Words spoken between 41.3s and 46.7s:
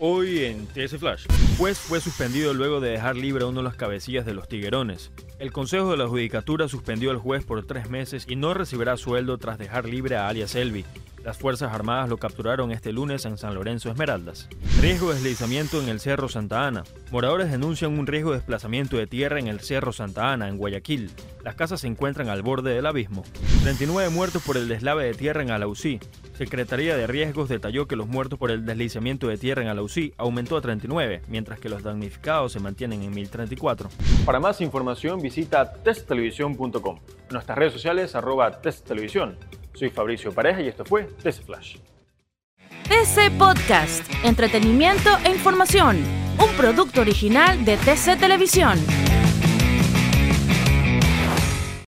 Flash. TC Podcast, entretenimiento e información, un